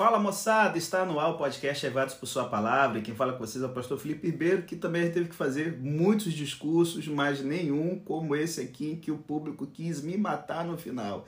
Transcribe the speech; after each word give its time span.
Fala 0.00 0.18
moçada, 0.18 0.78
está 0.78 1.04
no 1.04 1.20
ar 1.20 1.28
o 1.28 1.36
podcast 1.36 1.84
Levados 1.84 2.14
por 2.14 2.26
Sua 2.26 2.48
Palavra. 2.48 2.98
E 2.98 3.02
quem 3.02 3.14
fala 3.14 3.34
com 3.34 3.40
vocês 3.40 3.62
é 3.62 3.66
o 3.66 3.70
pastor 3.70 3.98
Felipe 3.98 4.28
Ribeiro, 4.28 4.62
que 4.62 4.74
também 4.74 5.10
teve 5.10 5.28
que 5.28 5.34
fazer 5.34 5.76
muitos 5.78 6.32
discursos, 6.32 7.06
mas 7.06 7.42
nenhum 7.42 7.98
como 7.98 8.34
esse 8.34 8.62
aqui, 8.62 8.92
em 8.92 8.96
que 8.96 9.10
o 9.10 9.18
público 9.18 9.66
quis 9.66 10.00
me 10.00 10.16
matar 10.16 10.64
no 10.64 10.78
final. 10.78 11.26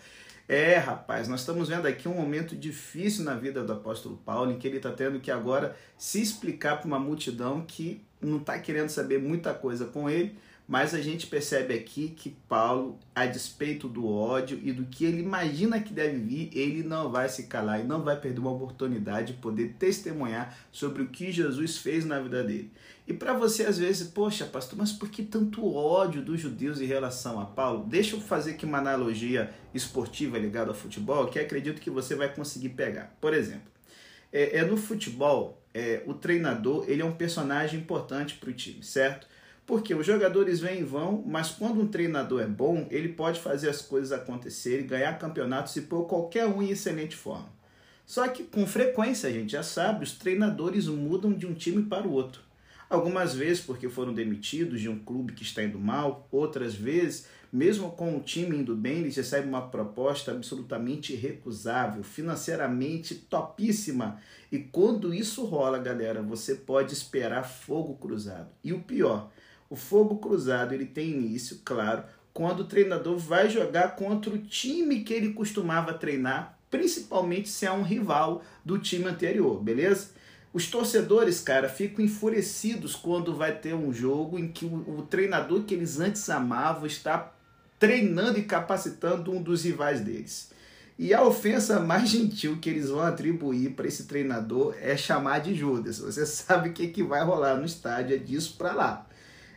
É, 0.48 0.78
rapaz, 0.78 1.28
nós 1.28 1.40
estamos 1.40 1.68
vendo 1.68 1.86
aqui 1.86 2.08
um 2.08 2.14
momento 2.14 2.56
difícil 2.56 3.26
na 3.26 3.34
vida 3.34 3.62
do 3.62 3.74
apóstolo 3.74 4.16
Paulo, 4.24 4.50
em 4.50 4.58
que 4.58 4.66
ele 4.66 4.78
está 4.78 4.90
tendo 4.90 5.20
que 5.20 5.30
agora 5.30 5.76
se 5.98 6.22
explicar 6.22 6.78
para 6.78 6.86
uma 6.86 6.98
multidão 6.98 7.60
que 7.60 8.02
não 8.22 8.38
está 8.38 8.58
querendo 8.58 8.88
saber 8.88 9.20
muita 9.20 9.52
coisa 9.52 9.84
com 9.84 10.08
ele 10.08 10.34
mas 10.72 10.94
a 10.94 11.02
gente 11.02 11.26
percebe 11.26 11.74
aqui 11.74 12.14
que 12.16 12.30
Paulo, 12.48 12.98
a 13.14 13.26
despeito 13.26 13.86
do 13.86 14.08
ódio 14.08 14.58
e 14.62 14.72
do 14.72 14.86
que 14.86 15.04
ele 15.04 15.20
imagina 15.20 15.78
que 15.78 15.92
deve 15.92 16.16
vir, 16.16 16.50
ele 16.50 16.82
não 16.82 17.12
vai 17.12 17.28
se 17.28 17.42
calar 17.42 17.80
e 17.80 17.84
não 17.84 18.02
vai 18.02 18.18
perder 18.18 18.40
uma 18.40 18.52
oportunidade 18.52 19.34
de 19.34 19.38
poder 19.38 19.74
testemunhar 19.78 20.56
sobre 20.72 21.02
o 21.02 21.08
que 21.08 21.30
Jesus 21.30 21.76
fez 21.76 22.06
na 22.06 22.18
vida 22.20 22.42
dele. 22.42 22.72
E 23.06 23.12
para 23.12 23.34
você, 23.34 23.66
às 23.66 23.76
vezes, 23.76 24.08
poxa, 24.08 24.46
pastor, 24.46 24.78
mas 24.78 24.92
por 24.92 25.10
que 25.10 25.22
tanto 25.22 25.74
ódio 25.74 26.22
dos 26.22 26.40
judeus 26.40 26.80
em 26.80 26.86
relação 26.86 27.38
a 27.38 27.44
Paulo? 27.44 27.84
Deixa 27.86 28.16
eu 28.16 28.20
fazer 28.22 28.52
aqui 28.52 28.64
uma 28.64 28.78
analogia 28.78 29.52
esportiva 29.74 30.38
ligada 30.38 30.70
ao 30.70 30.74
futebol 30.74 31.26
que 31.26 31.38
acredito 31.38 31.82
que 31.82 31.90
você 31.90 32.14
vai 32.14 32.34
conseguir 32.34 32.70
pegar. 32.70 33.14
Por 33.20 33.34
exemplo, 33.34 33.70
é, 34.32 34.56
é 34.56 34.64
no 34.64 34.78
futebol, 34.78 35.62
é, 35.74 36.02
o 36.06 36.14
treinador 36.14 36.86
ele 36.88 37.02
é 37.02 37.04
um 37.04 37.12
personagem 37.12 37.78
importante 37.78 38.36
para 38.36 38.48
o 38.48 38.54
time, 38.54 38.82
certo? 38.82 39.30
Porque 39.66 39.94
os 39.94 40.04
jogadores 40.04 40.60
vêm 40.60 40.80
e 40.80 40.84
vão, 40.84 41.22
mas 41.26 41.50
quando 41.50 41.80
um 41.80 41.86
treinador 41.86 42.42
é 42.42 42.46
bom, 42.46 42.86
ele 42.90 43.10
pode 43.10 43.40
fazer 43.40 43.68
as 43.68 43.80
coisas 43.80 44.12
acontecerem, 44.12 44.86
ganhar 44.86 45.18
campeonatos 45.18 45.76
e 45.76 45.82
pôr 45.82 46.04
qualquer 46.06 46.46
um 46.46 46.62
em 46.62 46.70
excelente 46.70 47.16
forma. 47.16 47.48
Só 48.04 48.26
que 48.28 48.42
com 48.42 48.66
frequência, 48.66 49.28
a 49.28 49.32
gente 49.32 49.52
já 49.52 49.62
sabe, 49.62 50.04
os 50.04 50.12
treinadores 50.12 50.86
mudam 50.86 51.32
de 51.32 51.46
um 51.46 51.54
time 51.54 51.84
para 51.84 52.06
o 52.06 52.12
outro. 52.12 52.42
Algumas 52.90 53.34
vezes 53.34 53.62
porque 53.62 53.88
foram 53.88 54.12
demitidos 54.12 54.80
de 54.80 54.88
um 54.88 54.98
clube 54.98 55.32
que 55.32 55.42
está 55.42 55.62
indo 55.62 55.78
mal, 55.78 56.28
outras 56.30 56.74
vezes, 56.74 57.26
mesmo 57.50 57.90
com 57.92 58.16
o 58.16 58.20
time 58.20 58.56
indo 58.56 58.76
bem, 58.76 58.98
eles 58.98 59.16
recebem 59.16 59.48
uma 59.48 59.68
proposta 59.68 60.30
absolutamente 60.30 61.14
recusável, 61.14 62.02
financeiramente 62.02 63.14
topíssima. 63.14 64.20
E 64.50 64.58
quando 64.58 65.14
isso 65.14 65.44
rola, 65.44 65.78
galera, 65.78 66.20
você 66.20 66.54
pode 66.54 66.92
esperar 66.92 67.44
fogo 67.44 67.94
cruzado. 67.94 68.50
E 68.62 68.74
o 68.74 68.82
pior, 68.82 69.30
o 69.72 69.76
fogo 69.76 70.16
cruzado 70.16 70.74
ele 70.74 70.84
tem 70.84 71.08
início, 71.08 71.60
claro, 71.64 72.04
quando 72.34 72.60
o 72.60 72.64
treinador 72.64 73.16
vai 73.16 73.48
jogar 73.48 73.96
contra 73.96 74.30
o 74.30 74.36
time 74.36 75.00
que 75.00 75.14
ele 75.14 75.32
costumava 75.32 75.94
treinar, 75.94 76.58
principalmente 76.70 77.48
se 77.48 77.64
é 77.64 77.72
um 77.72 77.82
rival 77.82 78.42
do 78.62 78.78
time 78.78 79.06
anterior, 79.06 79.62
beleza? 79.62 80.10
Os 80.52 80.66
torcedores, 80.66 81.40
cara, 81.40 81.70
ficam 81.70 82.04
enfurecidos 82.04 82.94
quando 82.94 83.34
vai 83.34 83.56
ter 83.56 83.72
um 83.72 83.90
jogo 83.90 84.38
em 84.38 84.48
que 84.48 84.66
o, 84.66 84.98
o 84.98 85.06
treinador 85.08 85.62
que 85.62 85.72
eles 85.72 85.98
antes 85.98 86.28
amavam 86.28 86.84
está 86.84 87.32
treinando 87.78 88.38
e 88.38 88.42
capacitando 88.42 89.32
um 89.32 89.42
dos 89.42 89.64
rivais 89.64 90.02
deles. 90.02 90.50
E 90.98 91.14
a 91.14 91.22
ofensa 91.22 91.80
mais 91.80 92.10
gentil 92.10 92.58
que 92.58 92.68
eles 92.68 92.90
vão 92.90 93.00
atribuir 93.00 93.70
para 93.70 93.88
esse 93.88 94.04
treinador 94.04 94.76
é 94.82 94.98
chamar 94.98 95.38
de 95.38 95.54
Judas. 95.54 95.98
Você 95.98 96.26
sabe 96.28 96.68
o 96.68 96.72
que, 96.74 96.88
que 96.88 97.02
vai 97.02 97.24
rolar 97.24 97.56
no 97.56 97.64
estádio, 97.64 98.16
é 98.16 98.18
disso 98.18 98.56
para 98.58 98.74
lá 98.74 99.06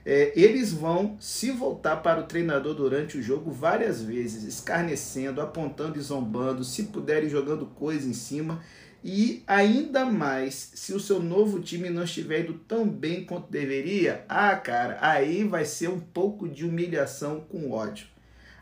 é, 0.06 0.32
eles 0.36 0.72
vão 0.72 1.18
se 1.20 1.50
voltar 1.50 1.98
para 1.98 2.22
o 2.22 2.26
treinador 2.26 2.76
durante 2.76 3.18
o 3.18 3.24
jogo 3.24 3.50
várias 3.50 4.04
vezes, 4.04 4.44
escarnecendo, 4.44 5.42
apontando 5.42 5.98
e 5.98 6.02
zombando, 6.02 6.64
se 6.64 6.84
puderem 6.84 7.28
jogando 7.28 7.66
coisa 7.66 8.08
em 8.08 8.14
cima. 8.14 8.62
E 9.04 9.44
ainda 9.48 10.06
mais, 10.06 10.72
se 10.76 10.94
o 10.94 11.00
seu 11.00 11.20
novo 11.20 11.60
time 11.60 11.90
não 11.90 12.04
estiver 12.04 12.42
indo 12.42 12.54
tão 12.54 12.88
bem 12.88 13.26
quanto 13.26 13.52
deveria, 13.52 14.24
ah, 14.30 14.56
cara, 14.56 14.98
aí 15.02 15.44
vai 15.44 15.66
ser 15.66 15.90
um 15.90 16.00
pouco 16.00 16.48
de 16.48 16.66
humilhação 16.66 17.40
com 17.40 17.72
ódio. 17.72 18.08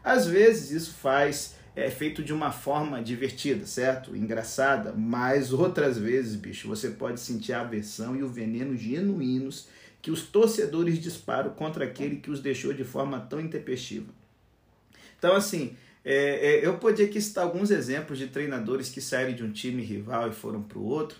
Às 0.04 0.26
vezes 0.26 0.72
isso 0.72 0.94
faz 0.94 1.56
é 1.76 1.90
feito 1.90 2.24
de 2.24 2.32
uma 2.32 2.52
forma 2.52 3.02
divertida, 3.02 3.66
certo? 3.66 4.16
Engraçada, 4.16 4.94
mas 4.96 5.52
outras 5.52 5.98
vezes, 5.98 6.36
bicho, 6.36 6.68
você 6.68 6.90
pode 6.90 7.20
sentir 7.20 7.54
a 7.54 7.62
aversão 7.62 8.16
e 8.16 8.22
o 8.22 8.28
veneno 8.28 8.78
genuínos 8.78 9.68
que 10.04 10.12
os 10.12 10.24
torcedores 10.24 11.00
disparam 11.00 11.52
contra 11.52 11.86
aquele 11.86 12.18
que 12.18 12.30
os 12.30 12.42
deixou 12.42 12.74
de 12.74 12.84
forma 12.84 13.22
tão 13.22 13.40
intempestiva. 13.40 14.14
Então, 15.18 15.34
assim, 15.34 15.78
é, 16.04 16.58
é, 16.58 16.68
eu 16.68 16.78
podia 16.78 17.06
aqui 17.06 17.22
citar 17.22 17.46
alguns 17.46 17.72
exemplos 17.72 18.20
de 18.20 18.28
treinadores 18.28 18.90
que 18.90 19.00
saíram 19.00 19.34
de 19.34 19.46
um 19.46 19.52
time 19.54 19.82
rival 19.82 20.30
e 20.30 20.34
foram 20.34 20.62
para 20.62 20.78
o 20.78 20.84
outro, 20.84 21.18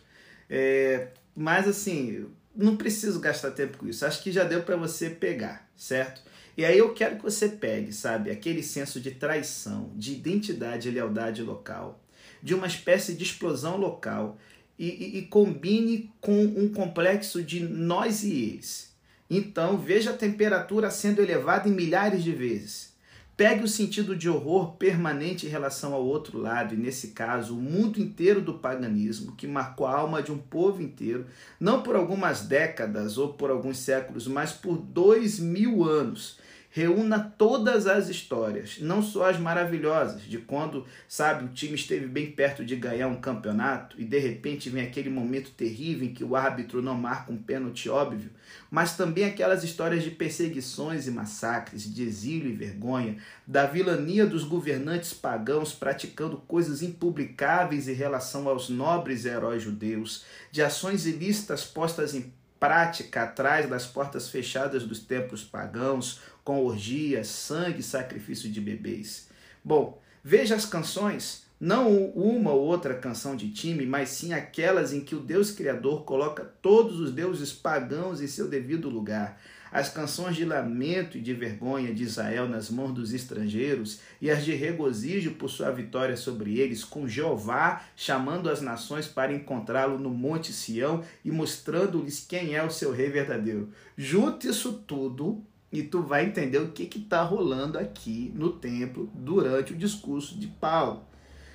é, 0.50 1.08
mas, 1.34 1.66
assim, 1.66 2.26
não 2.54 2.76
preciso 2.76 3.22
gastar 3.22 3.52
tempo 3.52 3.78
com 3.78 3.88
isso. 3.88 4.06
Acho 4.06 4.22
que 4.22 4.34
já 4.34 4.44
deu 4.44 4.64
para 4.64 4.76
você 4.76 5.10
pegar, 5.10 5.66
certo? 5.78 6.22
E 6.58 6.66
aí 6.66 6.78
eu 6.78 6.94
quero 6.94 7.16
que 7.16 7.24
você 7.24 7.48
pegue, 7.48 7.94
sabe, 7.94 8.32
aquele 8.32 8.62
senso 8.62 9.00
de 9.00 9.12
traição, 9.12 9.94
de 9.96 10.12
identidade 10.12 10.90
e 10.90 10.92
lealdade 10.92 11.42
local, 11.42 12.04
de 12.44 12.54
uma 12.54 12.68
espécie 12.68 13.14
de 13.14 13.24
explosão 13.24 13.78
local 13.78 14.38
e, 14.78 14.88
e, 14.88 15.18
e 15.20 15.22
combine 15.24 16.12
com 16.20 16.44
um 16.44 16.70
complexo 16.70 17.44
de 17.44 17.60
nós 17.62 18.24
e 18.24 18.34
eles. 18.34 18.94
Então, 19.30 19.78
veja 19.78 20.12
a 20.12 20.18
temperatura 20.18 20.90
sendo 20.92 21.22
elevada 21.22 21.68
em 21.68 21.72
milhares 21.72 22.24
de 22.24 22.32
vezes. 22.32 22.94
Pegue 23.36 23.64
o 23.64 23.68
sentido 23.68 24.16
de 24.16 24.30
horror 24.30 24.74
permanente 24.74 25.48
em 25.48 25.50
relação 25.50 25.94
ao 25.94 26.06
outro 26.06 26.38
lado, 26.38 26.76
e 26.76 26.78
nesse 26.78 27.10
caso, 27.10 27.58
o 27.58 27.62
mundo 27.62 28.00
inteiro 28.00 28.42
do 28.42 28.60
paganismo, 28.60 29.36
que 29.36 29.48
marcou 29.48 29.88
a 29.88 29.98
alma 29.98 30.22
de 30.22 30.32
um 30.32 30.38
povo 30.38 30.84
inteiro, 30.84 31.26
não 31.60 31.82
por 31.82 31.96
algumas 31.96 32.44
décadas 32.44 33.18
ou 33.18 33.34
por 33.34 33.50
alguns 33.50 33.80
séculos, 33.80 34.28
mas 34.28 34.52
por 34.52 34.78
dois 34.78 35.40
mil 35.40 35.84
anos 35.84 36.38
reúna 36.76 37.32
todas 37.38 37.86
as 37.86 38.10
histórias, 38.10 38.80
não 38.80 39.00
só 39.04 39.30
as 39.30 39.38
maravilhosas, 39.38 40.24
de 40.24 40.40
quando, 40.40 40.88
sabe, 41.08 41.46
o 41.46 41.50
time 41.50 41.76
esteve 41.76 42.08
bem 42.08 42.32
perto 42.32 42.66
de 42.66 42.76
ganhar 42.76 43.08
um 43.08 43.22
campeonato 43.22 43.96
e 44.02 44.04
de 44.04 44.18
repente 44.18 44.72
vem 44.72 44.84
aquele 44.84 45.12
momento 45.12 45.52
terrível 45.52 46.08
em 46.08 46.14
que 46.16 46.24
o 46.24 46.36
árbitro 46.36 46.82
não 46.82 46.96
marca 46.96 47.32
um 47.32 47.38
pênalti 47.38 47.88
óbvio, 47.90 48.32
mas 48.72 48.98
também 48.98 49.26
aquelas 49.26 49.64
histórias 49.64 50.04
de 50.04 50.10
perseguições 50.10 51.06
e 51.06 51.12
massacres, 51.12 51.84
de 51.84 52.02
exílio 52.02 52.50
e 52.50 52.56
vergonha, 52.56 53.18
da 53.46 53.68
vilania 53.68 54.26
dos 54.26 54.44
governantes 54.44 55.14
pagãos 55.14 55.74
praticando 55.74 56.38
coisas 56.48 56.82
impublicáveis 56.82 57.88
em 57.88 57.94
relação 57.94 58.50
aos 58.50 58.68
nobres 58.68 59.26
heróis 59.26 59.62
judeus, 59.62 60.26
de 60.52 60.64
ações 60.64 61.06
ilícitas 61.06 61.64
postas 61.64 62.16
em 62.16 62.34
prática 62.64 63.24
atrás 63.24 63.70
das 63.70 63.86
portas 63.86 64.30
fechadas 64.30 64.86
dos 64.86 65.00
templos 65.00 65.44
pagãos, 65.44 66.22
com 66.44 66.64
orgias, 66.64 67.28
sangue 67.28 67.80
e 67.80 67.84
sacrifício 67.84 68.50
de 68.50 68.60
bebês. 68.60 69.28
Bom, 69.64 70.02
veja 70.24 70.56
as 70.56 70.66
canções, 70.66 71.44
não 71.60 72.08
uma 72.10 72.52
ou 72.52 72.62
outra 72.62 72.94
canção 72.96 73.36
de 73.36 73.50
time, 73.52 73.86
mas 73.86 74.10
sim 74.10 74.34
aquelas 74.34 74.92
em 74.92 75.00
que 75.00 75.16
o 75.16 75.20
Deus 75.20 75.52
Criador 75.52 76.04
coloca 76.04 76.44
todos 76.62 77.00
os 77.00 77.12
deuses 77.12 77.54
pagãos 77.54 78.22
em 78.22 78.28
seu 78.28 78.50
devido 78.50 78.90
lugar. 78.90 79.40
As 79.72 79.90
canções 79.90 80.36
de 80.36 80.46
lamento 80.46 81.18
e 81.18 81.22
de 81.22 81.34
vergonha 81.34 81.92
de 81.94 82.04
Israel 82.04 82.48
nas 82.48 82.70
mãos 82.70 82.92
dos 82.92 83.12
estrangeiros 83.12 84.02
e 84.22 84.30
as 84.30 84.46
de 84.46 84.54
regozijo 84.54 85.32
por 85.32 85.50
sua 85.50 85.72
vitória 85.72 86.16
sobre 86.16 86.60
eles, 86.60 86.84
com 86.84 87.08
Jeová 87.08 87.82
chamando 87.96 88.50
as 88.50 88.62
nações 88.62 89.08
para 89.08 89.34
encontrá-lo 89.34 89.98
no 89.98 90.12
Monte 90.12 90.54
Sião 90.54 91.02
e 91.26 91.32
mostrando-lhes 91.32 92.24
quem 92.28 92.54
é 92.54 92.64
o 92.64 92.70
seu 92.70 92.92
rei 92.92 93.10
verdadeiro. 93.10 93.70
Junte 93.98 94.48
isso 94.48 94.74
tudo 94.86 95.44
e 95.74 95.82
tu 95.82 96.04
vai 96.04 96.24
entender 96.24 96.60
o 96.60 96.72
que 96.72 96.84
está 96.84 97.24
rolando 97.24 97.80
aqui 97.80 98.32
no 98.36 98.52
templo 98.52 99.10
durante 99.16 99.74
o 99.74 99.76
discurso 99.76 100.38
de 100.38 100.46
Paulo. 100.46 101.02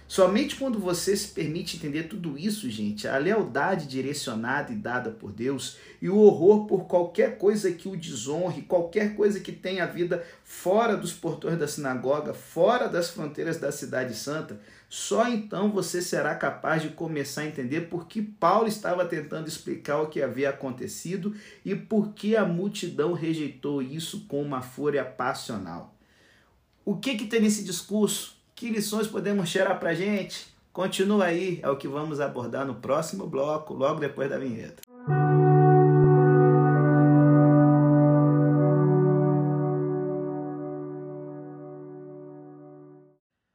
Somente 0.08 0.56
quando 0.56 0.78
você 0.78 1.14
se 1.14 1.28
permite 1.28 1.76
entender 1.76 2.04
tudo 2.04 2.38
isso, 2.38 2.70
gente, 2.70 3.06
a 3.06 3.18
lealdade 3.18 3.86
direcionada 3.86 4.72
e 4.72 4.74
dada 4.74 5.10
por 5.10 5.30
Deus 5.30 5.76
e 6.00 6.08
o 6.08 6.16
horror 6.16 6.66
por 6.66 6.86
qualquer 6.86 7.36
coisa 7.36 7.70
que 7.70 7.90
o 7.90 7.96
desonre, 7.96 8.62
qualquer 8.62 9.14
coisa 9.14 9.38
que 9.38 9.52
tenha 9.52 9.84
vida 9.84 10.24
fora 10.42 10.96
dos 10.96 11.12
portões 11.12 11.58
da 11.58 11.68
sinagoga, 11.68 12.32
fora 12.32 12.88
das 12.88 13.10
fronteiras 13.10 13.58
da 13.58 13.70
cidade 13.70 14.14
santa, 14.14 14.58
só 14.88 15.28
então 15.28 15.70
você 15.70 16.00
será 16.00 16.34
capaz 16.34 16.80
de 16.80 16.88
começar 16.88 17.42
a 17.42 17.46
entender 17.46 17.82
por 17.82 18.06
que 18.06 18.22
Paulo 18.22 18.66
estava 18.66 19.04
tentando 19.04 19.46
explicar 19.46 20.00
o 20.00 20.08
que 20.08 20.22
havia 20.22 20.48
acontecido 20.48 21.36
e 21.62 21.74
por 21.74 22.14
que 22.14 22.34
a 22.34 22.46
multidão 22.46 23.12
rejeitou 23.12 23.82
isso 23.82 24.24
com 24.26 24.40
uma 24.40 24.62
fúria 24.62 25.04
passional. 25.04 25.94
O 26.82 26.96
que, 26.96 27.14
que 27.14 27.26
tem 27.26 27.42
nesse 27.42 27.62
discurso? 27.62 28.37
Que 28.58 28.70
lições 28.70 29.06
podemos 29.06 29.48
tirar 29.48 29.78
para 29.78 29.94
gente? 29.94 30.52
Continua 30.72 31.26
aí, 31.26 31.60
é 31.62 31.70
o 31.70 31.76
que 31.76 31.86
vamos 31.86 32.20
abordar 32.20 32.66
no 32.66 32.74
próximo 32.74 33.24
bloco, 33.24 33.72
logo 33.72 34.00
depois 34.00 34.28
da 34.28 34.36
vinheta. 34.36 34.82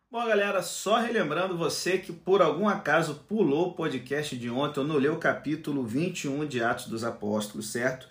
Bom, 0.10 0.26
galera, 0.26 0.62
só 0.62 1.02
relembrando 1.02 1.58
você 1.58 1.98
que 1.98 2.14
por 2.14 2.42
algum 2.42 2.70
acaso 2.70 3.26
pulou 3.28 3.72
o 3.72 3.74
podcast 3.74 4.38
de 4.38 4.50
ontem 4.50 4.80
ou 4.80 4.88
não 4.88 4.96
leu 4.96 5.16
o 5.16 5.20
capítulo 5.20 5.84
21 5.84 6.46
de 6.46 6.64
Atos 6.64 6.88
dos 6.88 7.04
Apóstolos, 7.04 7.70
certo? 7.70 8.08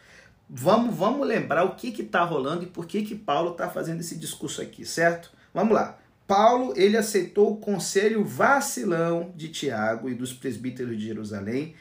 Vamos, 0.46 0.94
vamos 0.94 1.26
lembrar 1.26 1.64
o 1.64 1.74
que 1.74 1.88
está 2.02 2.22
rolando 2.22 2.64
e 2.64 2.66
por 2.66 2.84
que, 2.84 3.00
que 3.00 3.14
Paulo 3.14 3.52
está 3.52 3.70
fazendo 3.70 4.00
esse 4.00 4.18
discurso 4.18 4.60
aqui, 4.60 4.84
certo? 4.84 5.32
Vamos 5.54 5.72
lá. 5.72 6.01
Paulo 6.26 6.72
ele 6.76 6.96
aceitou 6.96 7.52
o 7.52 7.56
conselho 7.56 8.24
vacilão 8.24 9.32
de 9.36 9.48
Tiago 9.48 10.08
e 10.08 10.14
dos 10.14 10.32
presbíteros 10.32 10.96
de 10.98 11.06
Jerusalém 11.06 11.74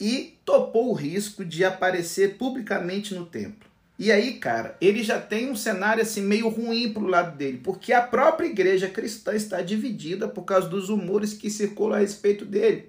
e 0.00 0.38
topou 0.44 0.90
o 0.90 0.94
risco 0.94 1.44
de 1.44 1.64
aparecer 1.64 2.36
publicamente 2.36 3.14
no 3.14 3.26
templo. 3.26 3.68
E 3.98 4.10
aí, 4.10 4.38
cara, 4.38 4.78
ele 4.80 5.02
já 5.02 5.20
tem 5.20 5.50
um 5.50 5.54
cenário 5.54 6.02
assim 6.02 6.22
meio 6.22 6.48
ruim 6.48 6.90
pro 6.90 7.06
lado 7.06 7.36
dele, 7.36 7.60
porque 7.62 7.92
a 7.92 8.00
própria 8.00 8.46
igreja 8.46 8.88
cristã 8.88 9.34
está 9.34 9.60
dividida 9.60 10.26
por 10.26 10.44
causa 10.44 10.66
dos 10.66 10.88
rumores 10.88 11.34
que 11.34 11.50
circulam 11.50 11.98
a 11.98 12.00
respeito 12.00 12.46
dele. 12.46 12.88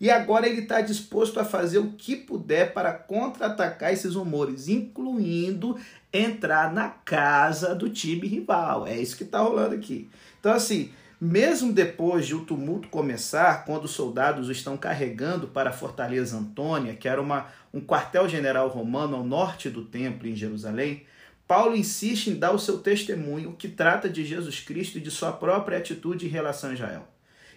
E 0.00 0.10
agora 0.10 0.48
ele 0.48 0.62
está 0.62 0.80
disposto 0.80 1.38
a 1.38 1.44
fazer 1.44 1.78
o 1.78 1.92
que 1.92 2.16
puder 2.16 2.72
para 2.72 2.92
contra-atacar 2.92 3.92
esses 3.92 4.14
rumores, 4.14 4.68
incluindo 4.68 5.78
entrar 6.12 6.72
na 6.72 6.88
casa 6.88 7.74
do 7.74 7.90
time 7.90 8.26
rival. 8.26 8.86
É 8.86 8.98
isso 8.98 9.16
que 9.16 9.24
está 9.24 9.40
rolando 9.40 9.74
aqui. 9.74 10.08
Então, 10.40 10.52
assim, 10.52 10.90
mesmo 11.20 11.72
depois 11.72 12.26
de 12.26 12.34
o 12.34 12.44
tumulto 12.44 12.88
começar, 12.88 13.64
quando 13.64 13.84
os 13.84 13.90
soldados 13.90 14.48
estão 14.48 14.76
carregando 14.76 15.48
para 15.48 15.70
a 15.70 15.72
fortaleza 15.72 16.36
Antônia, 16.36 16.94
que 16.94 17.08
era 17.08 17.20
uma, 17.20 17.46
um 17.74 17.80
quartel-general 17.80 18.68
romano 18.68 19.16
ao 19.16 19.24
norte 19.24 19.68
do 19.68 19.84
templo 19.84 20.28
em 20.28 20.36
Jerusalém, 20.36 21.04
Paulo 21.46 21.74
insiste 21.74 22.28
em 22.28 22.38
dar 22.38 22.52
o 22.52 22.58
seu 22.58 22.78
testemunho 22.78 23.54
que 23.54 23.68
trata 23.68 24.08
de 24.08 24.24
Jesus 24.24 24.60
Cristo 24.60 24.98
e 24.98 25.00
de 25.00 25.10
sua 25.10 25.32
própria 25.32 25.78
atitude 25.78 26.26
em 26.26 26.28
relação 26.28 26.70
a 26.70 26.74
Israel. 26.74 27.08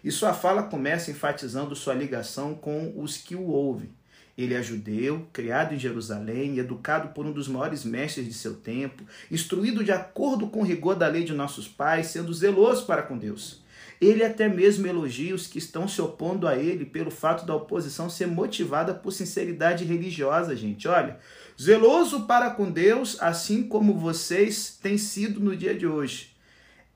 E 0.03 0.09
sua 0.11 0.33
fala 0.33 0.63
começa 0.63 1.11
enfatizando 1.11 1.75
sua 1.75 1.93
ligação 1.93 2.55
com 2.55 2.93
os 2.95 3.17
que 3.17 3.35
o 3.35 3.47
ouvem. 3.47 3.91
Ele 4.37 4.53
é 4.53 4.63
judeu, 4.63 5.27
criado 5.33 5.73
em 5.73 5.79
Jerusalém, 5.79 6.57
educado 6.57 7.09
por 7.09 7.25
um 7.25 7.31
dos 7.31 7.47
maiores 7.47 7.83
mestres 7.83 8.25
de 8.25 8.33
seu 8.33 8.55
tempo, 8.55 9.03
instruído 9.29 9.83
de 9.83 9.91
acordo 9.91 10.47
com 10.47 10.61
o 10.61 10.65
rigor 10.65 10.95
da 10.95 11.07
lei 11.07 11.23
de 11.23 11.33
nossos 11.33 11.67
pais, 11.67 12.07
sendo 12.07 12.33
zeloso 12.33 12.85
para 12.85 13.03
com 13.03 13.17
Deus. 13.17 13.61
Ele 14.01 14.23
até 14.23 14.49
mesmo 14.49 14.87
elogia 14.87 15.35
os 15.35 15.45
que 15.45 15.59
estão 15.59 15.87
se 15.87 16.01
opondo 16.01 16.47
a 16.47 16.57
ele 16.57 16.85
pelo 16.85 17.11
fato 17.11 17.45
da 17.45 17.55
oposição 17.55 18.09
ser 18.09 18.25
motivada 18.25 18.95
por 18.95 19.11
sinceridade 19.11 19.85
religiosa, 19.85 20.55
gente. 20.55 20.87
Olha, 20.87 21.19
zeloso 21.61 22.25
para 22.25 22.49
com 22.49 22.71
Deus, 22.71 23.21
assim 23.21 23.61
como 23.61 23.99
vocês 23.99 24.75
têm 24.81 24.97
sido 24.97 25.39
no 25.39 25.55
dia 25.55 25.75
de 25.75 25.85
hoje. 25.85 26.31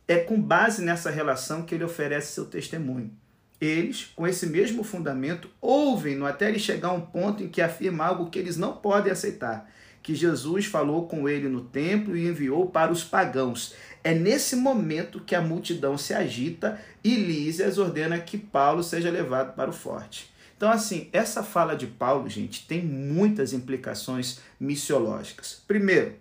É 0.08 0.18
com 0.18 0.42
base 0.42 0.84
nessa 0.84 1.12
relação 1.12 1.62
que 1.62 1.76
ele 1.76 1.84
oferece 1.84 2.34
seu 2.34 2.46
testemunho. 2.46 3.12
Eles, 3.60 4.12
com 4.16 4.28
esse 4.28 4.48
mesmo 4.48 4.84
fundamento, 4.84 5.50
ouvem-no 5.62 6.26
até 6.26 6.50
ele 6.50 6.60
chegar 6.60 6.90
a 6.90 6.94
um 6.94 7.02
ponto 7.02 7.44
em 7.44 7.48
que 7.48 7.62
afirma 7.62 8.06
algo 8.06 8.30
que 8.30 8.38
eles 8.38 8.58
não 8.58 8.74
podem 8.74 9.12
aceitar, 9.12 9.70
que 10.04 10.14
Jesus 10.14 10.66
falou 10.66 11.08
com 11.08 11.28
ele 11.28 11.48
no 11.48 11.62
templo 11.62 12.16
e 12.16 12.28
enviou 12.28 12.68
para 12.68 12.92
os 12.92 13.04
pagãos. 13.04 13.74
É 14.04 14.14
nesse 14.14 14.56
momento 14.56 15.20
que 15.20 15.34
a 15.34 15.42
multidão 15.42 15.98
se 15.98 16.14
agita 16.14 16.80
e 17.04 17.16
Lísias 17.16 17.78
ordena 17.78 18.20
que 18.20 18.38
Paulo 18.38 18.84
seja 18.84 19.10
levado 19.10 19.56
para 19.56 19.70
o 19.70 19.74
forte. 19.74 20.30
Então, 20.56 20.70
assim, 20.72 21.10
essa 21.12 21.44
fala 21.44 21.76
de 21.76 21.88
Paulo, 21.88 22.30
gente, 22.30 22.66
tem 22.68 22.82
muitas 22.82 23.52
implicações 23.52 24.40
missiológicas. 24.60 25.62
Primeiro, 25.68 26.16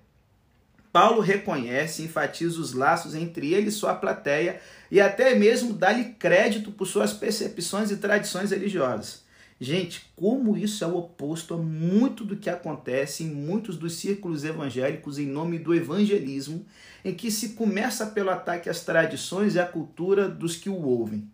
Paulo 0.94 1.20
reconhece 1.20 2.02
e 2.02 2.04
enfatiza 2.04 2.60
os 2.60 2.72
laços 2.72 3.16
entre 3.16 3.52
ele 3.52 3.66
e 3.66 3.72
sua 3.72 3.96
plateia 3.96 4.60
e 4.88 5.00
até 5.00 5.34
mesmo 5.34 5.72
dá-lhe 5.72 6.14
crédito 6.20 6.70
por 6.70 6.86
suas 6.86 7.12
percepções 7.12 7.90
e 7.90 7.96
tradições 7.96 8.52
religiosas. 8.52 9.24
Gente, 9.60 10.08
como 10.14 10.56
isso 10.56 10.84
é 10.84 10.86
o 10.86 10.96
oposto 10.96 11.54
a 11.54 11.56
muito 11.56 12.24
do 12.24 12.36
que 12.36 12.48
acontece 12.48 13.24
em 13.24 13.26
muitos 13.26 13.76
dos 13.76 13.96
círculos 13.96 14.44
evangélicos 14.44 15.18
em 15.18 15.26
nome 15.26 15.58
do 15.58 15.74
evangelismo, 15.74 16.64
em 17.04 17.12
que 17.12 17.28
se 17.28 17.54
começa 17.54 18.06
pelo 18.06 18.30
ataque 18.30 18.70
às 18.70 18.84
tradições 18.84 19.56
e 19.56 19.58
à 19.58 19.66
cultura 19.66 20.28
dos 20.28 20.56
que 20.56 20.68
o 20.70 20.80
ouvem. 20.80 21.28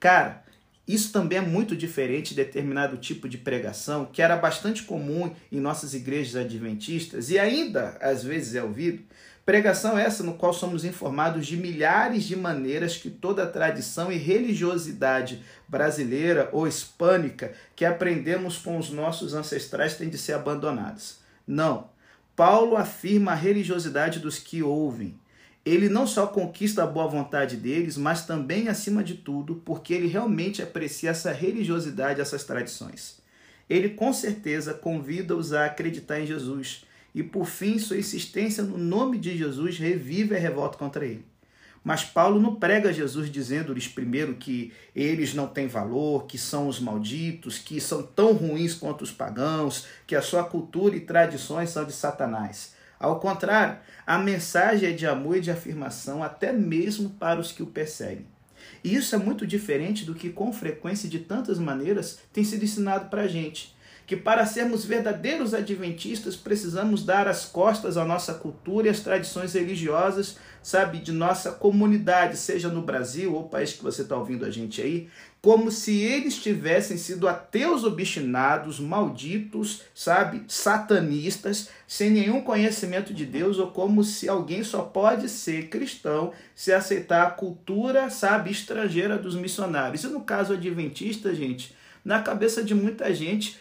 Cara, 0.00 0.42
isso 0.92 1.12
também 1.12 1.38
é 1.38 1.42
muito 1.42 1.76
diferente 1.76 2.30
de 2.30 2.44
determinado 2.44 2.96
tipo 2.96 3.28
de 3.28 3.38
pregação 3.38 4.04
que 4.04 4.20
era 4.20 4.36
bastante 4.36 4.82
comum 4.82 5.32
em 5.50 5.60
nossas 5.60 5.94
igrejas 5.94 6.36
adventistas 6.36 7.30
e 7.30 7.38
ainda 7.38 7.96
às 8.00 8.22
vezes 8.24 8.54
é 8.54 8.62
ouvido. 8.62 9.02
Pregação 9.44 9.98
essa 9.98 10.22
no 10.22 10.34
qual 10.34 10.52
somos 10.52 10.84
informados 10.84 11.46
de 11.46 11.56
milhares 11.56 12.24
de 12.24 12.36
maneiras 12.36 12.96
que 12.96 13.10
toda 13.10 13.42
a 13.42 13.50
tradição 13.50 14.12
e 14.12 14.16
religiosidade 14.16 15.42
brasileira 15.66 16.48
ou 16.52 16.66
hispânica 16.66 17.52
que 17.74 17.84
aprendemos 17.84 18.56
com 18.56 18.78
os 18.78 18.90
nossos 18.90 19.34
ancestrais 19.34 19.96
tem 19.96 20.08
de 20.08 20.16
ser 20.16 20.34
abandonadas. 20.34 21.18
Não. 21.46 21.90
Paulo 22.36 22.76
afirma 22.76 23.32
a 23.32 23.36
religiosidade 23.36 24.20
dos 24.20 24.38
que 24.38 24.62
ouvem, 24.62 25.18
ele 25.64 25.88
não 25.88 26.06
só 26.06 26.26
conquista 26.26 26.82
a 26.82 26.86
boa 26.86 27.06
vontade 27.06 27.56
deles, 27.56 27.96
mas 27.96 28.26
também, 28.26 28.68
acima 28.68 29.02
de 29.04 29.14
tudo, 29.14 29.62
porque 29.64 29.94
ele 29.94 30.08
realmente 30.08 30.60
aprecia 30.60 31.10
essa 31.10 31.30
religiosidade, 31.30 32.20
essas 32.20 32.44
tradições. 32.44 33.20
Ele 33.70 33.90
com 33.90 34.12
certeza 34.12 34.74
convida-os 34.74 35.52
a 35.52 35.66
acreditar 35.66 36.20
em 36.20 36.26
Jesus 36.26 36.84
e, 37.14 37.22
por 37.22 37.46
fim, 37.46 37.78
sua 37.78 37.96
insistência 37.96 38.62
no 38.62 38.76
nome 38.76 39.18
de 39.18 39.36
Jesus 39.36 39.78
revive 39.78 40.34
a 40.34 40.38
revolta 40.38 40.76
contra 40.76 41.06
ele. 41.06 41.24
Mas 41.84 42.04
Paulo 42.04 42.40
não 42.40 42.54
prega 42.54 42.92
Jesus 42.92 43.30
dizendo-lhes 43.30 43.88
primeiro 43.88 44.34
que 44.34 44.72
eles 44.94 45.34
não 45.34 45.48
têm 45.48 45.66
valor, 45.66 46.26
que 46.26 46.38
são 46.38 46.68
os 46.68 46.78
malditos, 46.78 47.58
que 47.58 47.80
são 47.80 48.02
tão 48.02 48.32
ruins 48.32 48.74
quanto 48.74 49.02
os 49.02 49.10
pagãos, 49.10 49.86
que 50.06 50.14
a 50.14 50.22
sua 50.22 50.44
cultura 50.44 50.94
e 50.94 51.00
tradições 51.00 51.70
são 51.70 51.84
de 51.84 51.92
Satanás. 51.92 52.74
Ao 53.02 53.18
contrário, 53.18 53.78
a 54.06 54.16
mensagem 54.16 54.88
é 54.88 54.92
de 54.92 55.08
amor 55.08 55.36
e 55.36 55.40
de 55.40 55.50
afirmação 55.50 56.22
até 56.22 56.52
mesmo 56.52 57.10
para 57.10 57.40
os 57.40 57.50
que 57.50 57.60
o 57.60 57.66
perseguem. 57.66 58.24
E 58.84 58.94
isso 58.94 59.12
é 59.16 59.18
muito 59.18 59.44
diferente 59.44 60.04
do 60.04 60.14
que 60.14 60.30
com 60.30 60.52
frequência 60.52 61.08
e 61.08 61.10
de 61.10 61.18
tantas 61.18 61.58
maneiras 61.58 62.20
tem 62.32 62.44
sido 62.44 62.64
ensinado 62.64 63.10
para 63.10 63.22
a 63.22 63.26
gente 63.26 63.74
que 64.12 64.16
para 64.18 64.44
sermos 64.44 64.84
verdadeiros 64.84 65.54
adventistas 65.54 66.36
precisamos 66.36 67.02
dar 67.02 67.26
as 67.26 67.46
costas 67.46 67.96
à 67.96 68.04
nossa 68.04 68.34
cultura 68.34 68.86
e 68.86 68.90
às 68.90 69.00
tradições 69.00 69.54
religiosas, 69.54 70.36
sabe, 70.62 70.98
de 70.98 71.10
nossa 71.10 71.52
comunidade, 71.52 72.36
seja 72.36 72.68
no 72.68 72.82
Brasil 72.82 73.34
ou 73.34 73.48
país 73.48 73.72
que 73.72 73.82
você 73.82 74.02
está 74.02 74.14
ouvindo 74.14 74.44
a 74.44 74.50
gente 74.50 74.82
aí, 74.82 75.08
como 75.40 75.70
se 75.70 75.98
eles 76.02 76.36
tivessem 76.36 76.98
sido 76.98 77.26
ateus 77.26 77.84
obstinados, 77.84 78.78
malditos, 78.78 79.80
sabe, 79.94 80.44
satanistas, 80.46 81.70
sem 81.88 82.10
nenhum 82.10 82.42
conhecimento 82.42 83.14
de 83.14 83.24
Deus, 83.24 83.58
ou 83.58 83.68
como 83.68 84.04
se 84.04 84.28
alguém 84.28 84.62
só 84.62 84.82
pode 84.82 85.26
ser 85.26 85.70
cristão 85.70 86.34
se 86.54 86.70
aceitar 86.70 87.28
a 87.28 87.30
cultura, 87.30 88.10
sabe, 88.10 88.50
estrangeira 88.50 89.16
dos 89.16 89.34
missionários. 89.34 90.04
E 90.04 90.08
no 90.08 90.20
caso 90.20 90.52
adventista, 90.52 91.34
gente, 91.34 91.74
na 92.04 92.20
cabeça 92.20 92.62
de 92.62 92.74
muita 92.74 93.14
gente, 93.14 93.58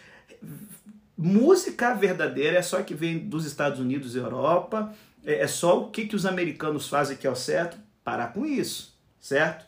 música 1.21 1.93
verdadeira 1.93 2.57
é 2.57 2.61
só 2.61 2.81
que 2.81 2.95
vem 2.95 3.19
dos 3.19 3.45
Estados 3.45 3.79
Unidos 3.79 4.15
e 4.15 4.17
Europa, 4.17 4.91
é, 5.23 5.41
é 5.41 5.47
só 5.47 5.81
o 5.81 5.91
que, 5.91 6.07
que 6.07 6.15
os 6.15 6.25
americanos 6.25 6.87
fazem 6.87 7.15
que 7.15 7.27
é 7.27 7.29
o 7.29 7.35
certo, 7.35 7.77
parar 8.03 8.33
com 8.33 8.45
isso, 8.45 8.97
certo? 9.19 9.65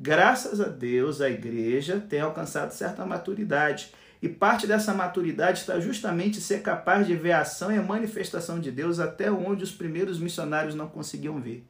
Graças 0.00 0.60
a 0.60 0.68
Deus, 0.68 1.20
a 1.20 1.28
igreja 1.28 2.02
tem 2.08 2.20
alcançado 2.20 2.72
certa 2.72 3.04
maturidade. 3.04 3.92
E 4.20 4.28
parte 4.28 4.66
dessa 4.66 4.94
maturidade 4.94 5.60
está 5.60 5.78
justamente 5.78 6.40
ser 6.40 6.62
capaz 6.62 7.06
de 7.06 7.14
ver 7.14 7.32
a 7.32 7.42
ação 7.42 7.70
e 7.70 7.76
a 7.76 7.82
manifestação 7.82 8.58
de 8.58 8.70
Deus 8.70 8.98
até 8.98 9.30
onde 9.30 9.62
os 9.62 9.70
primeiros 9.70 10.18
missionários 10.18 10.74
não 10.74 10.88
conseguiam 10.88 11.38
ver. 11.40 11.64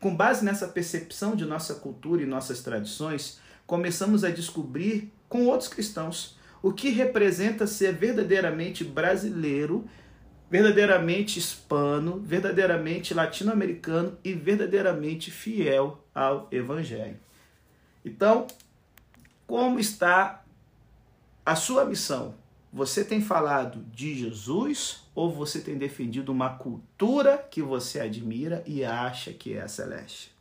Com 0.00 0.14
base 0.14 0.44
nessa 0.44 0.66
percepção 0.66 1.36
de 1.36 1.44
nossa 1.44 1.76
cultura 1.76 2.20
e 2.20 2.26
nossas 2.26 2.60
tradições, 2.60 3.38
começamos 3.64 4.24
a 4.24 4.30
descobrir 4.30 5.12
com 5.28 5.46
outros 5.46 5.68
cristãos 5.68 6.36
o 6.62 6.72
que 6.72 6.90
representa 6.90 7.66
ser 7.66 7.92
verdadeiramente 7.92 8.84
brasileiro, 8.84 9.84
verdadeiramente 10.48 11.38
hispano, 11.38 12.20
verdadeiramente 12.20 13.12
latino-americano 13.12 14.16
e 14.22 14.32
verdadeiramente 14.32 15.30
fiel 15.30 16.04
ao 16.14 16.46
Evangelho. 16.52 17.18
Então, 18.04 18.46
como 19.46 19.80
está 19.80 20.44
a 21.44 21.56
sua 21.56 21.84
missão? 21.84 22.34
Você 22.72 23.04
tem 23.04 23.20
falado 23.20 23.84
de 23.92 24.14
Jesus 24.14 25.02
ou 25.14 25.30
você 25.30 25.60
tem 25.60 25.76
defendido 25.76 26.32
uma 26.32 26.50
cultura 26.50 27.36
que 27.50 27.60
você 27.60 28.00
admira 28.00 28.62
e 28.66 28.84
acha 28.84 29.32
que 29.32 29.54
é 29.54 29.66
celeste? 29.68 30.32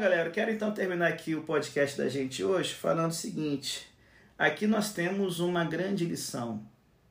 Galera, 0.00 0.30
quero 0.30 0.50
então 0.50 0.72
terminar 0.72 1.08
aqui 1.08 1.34
o 1.34 1.42
podcast 1.42 1.98
da 1.98 2.08
gente 2.08 2.42
hoje 2.42 2.72
falando 2.72 3.10
o 3.10 3.14
seguinte: 3.14 3.86
aqui 4.38 4.66
nós 4.66 4.94
temos 4.94 5.40
uma 5.40 5.62
grande 5.62 6.06
lição. 6.06 6.64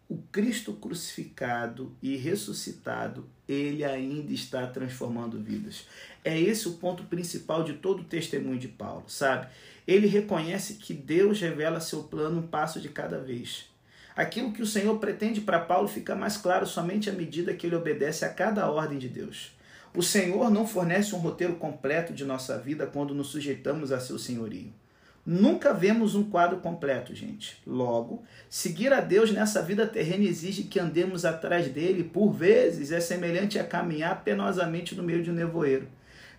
O 0.10 0.18
Cristo 0.32 0.74
crucificado 0.74 1.96
e 2.02 2.18
ressuscitado, 2.18 3.30
ele 3.48 3.86
ainda 3.86 4.34
está 4.34 4.66
transformando 4.66 5.40
vidas. 5.40 5.86
É 6.26 6.36
esse 6.40 6.68
o 6.68 6.78
ponto 6.78 7.04
principal 7.04 7.64
de 7.64 7.74
todo 7.74 8.00
o 8.00 8.06
testemunho 8.06 8.58
de 8.58 8.68
Paulo, 8.68 9.04
sabe? 9.08 9.48
Ele 9.88 10.08
reconhece 10.08 10.74
que 10.74 10.92
Deus 10.92 11.40
revela 11.40 11.80
seu 11.80 12.02
plano 12.06 12.40
um 12.40 12.48
passo 12.48 12.82
de 12.82 12.90
cada 12.90 13.20
vez. 13.20 13.70
Aquilo 14.16 14.52
que 14.52 14.64
o 14.64 14.68
Senhor 14.68 14.98
pretende 14.98 15.42
para 15.42 15.60
Paulo 15.60 15.88
fica 15.88 16.16
mais 16.16 16.38
claro 16.38 16.66
somente 16.66 17.08
à 17.08 17.14
medida 17.14 17.54
que 17.54 17.68
ele 17.68 17.76
obedece 17.76 18.26
a 18.26 18.34
cada 18.34 18.68
ordem 18.72 18.98
de 18.98 19.08
Deus. 19.08 19.52
O 19.96 20.04
Senhor 20.04 20.52
não 20.52 20.68
fornece 20.68 21.16
um 21.16 21.20
roteiro 21.20 21.56
completo 21.56 22.14
de 22.14 22.24
nossa 22.24 22.58
vida 22.58 22.86
quando 22.86 23.14
nos 23.14 23.28
sujeitamos 23.28 23.92
a 23.92 24.00
seu 24.00 24.20
senhorio. 24.20 24.72
Nunca 25.26 25.74
vemos 25.74 26.16
um 26.16 26.24
quadro 26.24 26.58
completo, 26.58 27.14
gente. 27.14 27.62
Logo, 27.66 28.24
seguir 28.50 28.94
a 28.94 29.02
Deus 29.02 29.32
nessa 29.32 29.62
vida 29.62 29.86
terrena 29.86 30.24
exige 30.24 30.64
que 30.64 30.80
andemos 30.80 31.26
atrás 31.26 31.68
dele, 31.68 32.04
por 32.04 32.32
vezes 32.32 32.92
é 32.92 33.00
semelhante 33.00 33.60
a 33.60 33.64
caminhar 33.64 34.24
penosamente 34.24 34.96
no 34.96 35.04
meio 35.04 35.22
de 35.22 35.30
um 35.30 35.36
nevoeiro. 35.36 35.88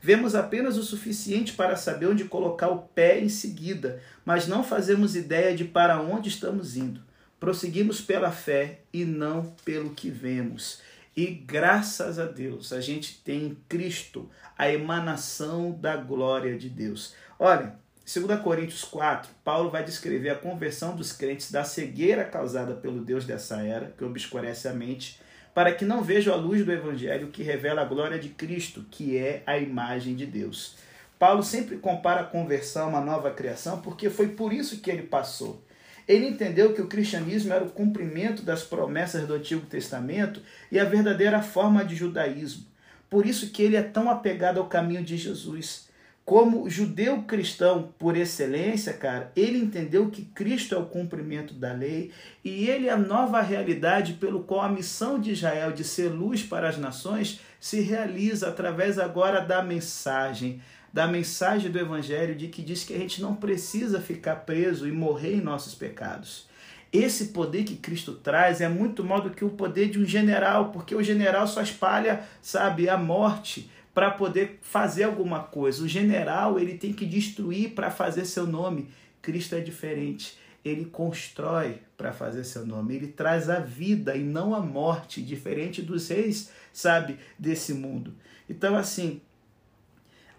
Vemos 0.02 0.34
apenas 0.34 0.78
o 0.78 0.82
suficiente 0.82 1.52
para 1.52 1.76
saber 1.76 2.06
onde 2.06 2.24
colocar 2.24 2.68
o 2.68 2.78
pé 2.78 3.20
em 3.20 3.28
seguida, 3.28 4.00
mas 4.24 4.48
não 4.48 4.64
fazemos 4.64 5.14
ideia 5.14 5.54
de 5.54 5.64
para 5.64 6.00
onde 6.00 6.28
estamos 6.28 6.76
indo. 6.76 7.00
Prosseguimos 7.38 8.00
pela 8.00 8.32
fé 8.32 8.80
e 8.92 9.04
não 9.04 9.54
pelo 9.64 9.90
que 9.90 10.10
vemos. 10.10 10.80
E 11.20 11.26
graças 11.26 12.18
a 12.18 12.24
Deus, 12.24 12.72
a 12.72 12.80
gente 12.80 13.20
tem 13.22 13.48
em 13.48 13.54
Cristo 13.68 14.30
a 14.56 14.72
emanação 14.72 15.70
da 15.70 15.94
glória 15.94 16.56
de 16.56 16.70
Deus. 16.70 17.14
Olha, 17.38 17.74
2 18.10 18.40
Coríntios 18.40 18.84
4, 18.84 19.30
Paulo 19.44 19.68
vai 19.68 19.84
descrever 19.84 20.30
a 20.30 20.34
conversão 20.34 20.96
dos 20.96 21.12
crentes 21.12 21.52
da 21.52 21.62
cegueira 21.62 22.24
causada 22.24 22.72
pelo 22.72 23.04
Deus 23.04 23.26
dessa 23.26 23.60
era, 23.60 23.92
que 23.98 24.02
obscurece 24.02 24.66
a 24.66 24.72
mente, 24.72 25.20
para 25.52 25.74
que 25.74 25.84
não 25.84 26.02
vejam 26.02 26.32
a 26.32 26.38
luz 26.38 26.64
do 26.64 26.72
Evangelho 26.72 27.28
que 27.28 27.42
revela 27.42 27.82
a 27.82 27.84
glória 27.84 28.18
de 28.18 28.30
Cristo, 28.30 28.86
que 28.90 29.18
é 29.18 29.42
a 29.44 29.58
imagem 29.58 30.16
de 30.16 30.24
Deus. 30.24 30.76
Paulo 31.18 31.42
sempre 31.42 31.76
compara 31.76 32.22
a 32.22 32.24
conversão 32.24 32.86
a 32.86 32.88
uma 32.88 33.00
nova 33.02 33.30
criação, 33.30 33.82
porque 33.82 34.08
foi 34.08 34.28
por 34.28 34.54
isso 34.54 34.80
que 34.80 34.90
ele 34.90 35.02
passou. 35.02 35.62
Ele 36.10 36.26
entendeu 36.26 36.74
que 36.74 36.82
o 36.82 36.88
cristianismo 36.88 37.52
era 37.52 37.62
o 37.62 37.70
cumprimento 37.70 38.42
das 38.42 38.64
promessas 38.64 39.28
do 39.28 39.34
Antigo 39.34 39.64
Testamento 39.64 40.42
e 40.68 40.76
a 40.76 40.84
verdadeira 40.84 41.40
forma 41.40 41.84
de 41.84 41.94
judaísmo. 41.94 42.66
Por 43.08 43.24
isso 43.24 43.50
que 43.50 43.62
ele 43.62 43.76
é 43.76 43.82
tão 43.82 44.10
apegado 44.10 44.58
ao 44.58 44.66
caminho 44.66 45.04
de 45.04 45.16
Jesus. 45.16 45.88
Como 46.24 46.68
judeu 46.68 47.22
cristão 47.22 47.94
por 47.96 48.16
excelência, 48.16 48.92
cara, 48.92 49.30
ele 49.36 49.58
entendeu 49.58 50.10
que 50.10 50.24
Cristo 50.24 50.74
é 50.74 50.78
o 50.78 50.86
cumprimento 50.86 51.54
da 51.54 51.72
lei 51.72 52.10
e 52.44 52.68
ele 52.68 52.88
é 52.88 52.92
a 52.92 52.96
nova 52.96 53.40
realidade 53.40 54.14
pelo 54.14 54.42
qual 54.42 54.62
a 54.62 54.68
missão 54.68 55.16
de 55.16 55.30
Israel 55.30 55.70
de 55.70 55.84
ser 55.84 56.08
luz 56.08 56.42
para 56.42 56.68
as 56.68 56.76
nações 56.76 57.40
se 57.60 57.82
realiza 57.82 58.48
através 58.48 58.98
agora 58.98 59.38
da 59.38 59.62
mensagem, 59.62 60.60
da 60.92 61.06
mensagem 61.06 61.70
do 61.70 61.78
Evangelho 61.78 62.34
de 62.34 62.48
que 62.48 62.62
diz 62.62 62.84
que 62.84 62.94
a 62.94 62.98
gente 62.98 63.22
não 63.22 63.34
precisa 63.34 64.00
ficar 64.00 64.36
preso 64.36 64.86
e 64.88 64.92
morrer 64.92 65.34
em 65.34 65.40
nossos 65.40 65.74
pecados. 65.74 66.48
Esse 66.92 67.26
poder 67.26 67.62
que 67.62 67.76
Cristo 67.76 68.14
traz 68.14 68.60
é 68.60 68.68
muito 68.68 69.04
maior 69.04 69.22
do 69.22 69.30
que 69.30 69.44
o 69.44 69.50
poder 69.50 69.90
de 69.90 69.98
um 70.00 70.04
general, 70.04 70.70
porque 70.70 70.94
o 70.94 71.02
general 71.02 71.46
só 71.46 71.62
espalha, 71.62 72.24
sabe, 72.42 72.88
a 72.88 72.96
morte 72.96 73.70
para 73.94 74.10
poder 74.10 74.58
fazer 74.60 75.04
alguma 75.04 75.40
coisa. 75.40 75.84
O 75.84 75.88
general, 75.88 76.58
ele 76.58 76.76
tem 76.76 76.92
que 76.92 77.06
destruir 77.06 77.74
para 77.74 77.90
fazer 77.90 78.24
seu 78.24 78.46
nome. 78.46 78.88
Cristo 79.22 79.54
é 79.54 79.60
diferente. 79.60 80.36
Ele 80.64 80.84
constrói 80.84 81.78
para 81.96 82.12
fazer 82.12 82.42
seu 82.44 82.66
nome. 82.66 82.96
Ele 82.96 83.06
traz 83.06 83.48
a 83.48 83.60
vida 83.60 84.16
e 84.16 84.22
não 84.22 84.54
a 84.54 84.60
morte, 84.60 85.22
diferente 85.22 85.80
dos 85.80 86.08
reis, 86.08 86.50
sabe, 86.72 87.18
desse 87.38 87.72
mundo. 87.72 88.14
Então, 88.48 88.76
assim, 88.76 89.20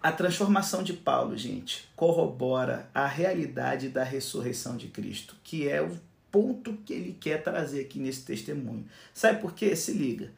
a 0.02 0.10
transformação 0.10 0.82
de 0.82 0.92
Paulo, 0.92 1.36
gente, 1.36 1.88
corrobora 1.94 2.88
a 2.92 3.06
realidade 3.06 3.88
da 3.88 4.02
ressurreição 4.02 4.76
de 4.76 4.88
Cristo, 4.88 5.36
que 5.44 5.68
é 5.68 5.80
o 5.80 5.96
ponto 6.30 6.72
que 6.84 6.92
ele 6.92 7.16
quer 7.20 7.42
trazer 7.42 7.82
aqui 7.82 8.00
nesse 8.00 8.24
testemunho. 8.24 8.84
Sabe 9.14 9.40
por 9.40 9.52
quê? 9.52 9.76
Se 9.76 9.92
liga. 9.92 10.32